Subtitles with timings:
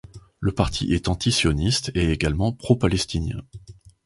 [0.39, 3.43] Le parti est antisioniste et également pro-palestinien.